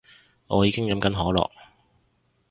[0.47, 1.51] 我已經飲緊可樂